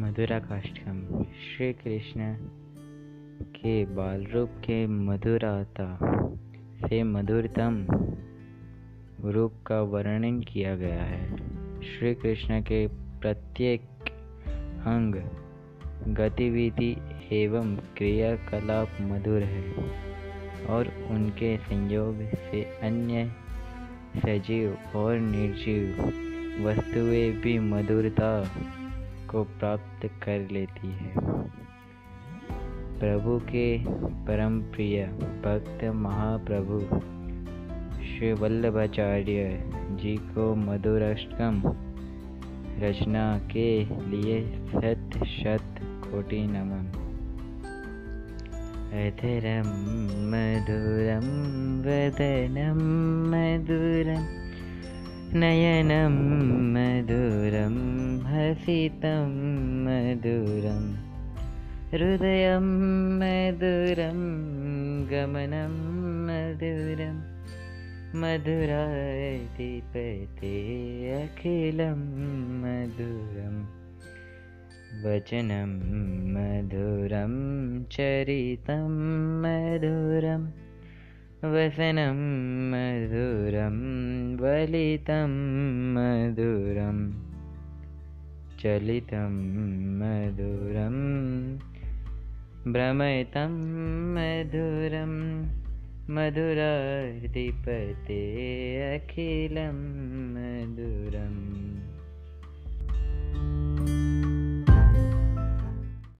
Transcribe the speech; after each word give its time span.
मधुरा 0.00 0.38
काष्ठम। 0.38 1.24
श्री 1.24 1.72
कृष्ण 1.72 2.34
के 3.44 3.84
बाल 3.84 4.24
रूप 4.24 4.48
के 4.48 4.86
मधुरता 4.86 5.98
से 6.86 7.02
मधुरतम 7.02 7.86
रूप 9.24 9.54
का 9.66 9.80
वर्णन 9.80 10.40
किया 10.40 10.76
गया 10.76 11.02
है। 11.02 11.36
श्री 11.80 12.14
कृष्ण 12.14 12.60
के 12.60 12.86
प्रत्येक 13.20 13.80
अंग, 14.86 15.14
गतिविधि 16.14 16.96
एवं 17.32 17.76
क्रियाकलाप 17.76 18.88
मधुर 19.00 19.42
है 19.42 19.74
और 20.66 21.06
उनके 21.10 21.56
संयोग 21.56 22.16
से 22.16 22.62
अन्य 22.62 23.32
सजीव 24.16 24.76
और 24.96 25.18
निर्जीव 25.18 25.92
वस्तुएँ 26.68 27.32
भी 27.32 27.58
मधुरता 27.58 28.50
को 29.30 29.44
प्राप्त 29.44 30.06
कर 30.06 30.48
लेती 30.52 30.88
है। 30.88 31.12
प्रभु 33.00 33.38
के 33.38 33.78
परम 34.26 34.60
प्रिय 34.60 35.06
भक्त 35.44 35.84
महाप्रभु 35.84 36.80
श्री 38.04 38.32
वल्लभाचार्य 38.32 39.64
जी 39.90 40.16
को 40.16 40.54
मधुराष्टकम 40.54 41.62
रचना 42.78 43.38
के 43.38 43.84
लिए 43.84 44.42
शत 44.46 45.10
शत 45.24 45.80
कोटि 45.82 46.46
नमन। 46.46 46.92
अधरं 48.92 49.68
मधुरं 50.30 51.26
वदनं 51.80 52.80
मधुरं 53.30 54.39
नयनं 55.34 56.14
मधुरं 56.74 57.74
हसितं 58.28 59.34
मधुरं 59.84 60.86
हृदयं 61.92 62.66
मधुरं 63.20 64.18
गमनं 65.10 65.76
मधुरम् 66.26 67.20
मधुराधिपते 68.22 69.74
अखिलं 71.20 72.00
मधुरं 72.62 73.54
वचनं 75.04 75.76
मधुरं 76.34 77.36
चरितं 77.92 78.90
मधुरं 79.44 80.42
वसनं 81.42 82.18
मधुरं 82.70 83.76
वलितं 84.40 85.30
मधुरं 85.94 86.98
चलितं 88.60 89.38
मधुरं 90.00 90.98
भ्रमयितं 92.72 93.52
मधुरम् 94.16 95.16
मधुराधिपते 96.16 98.20
अखिलं 98.94 99.78
मधुरम् 100.36 101.49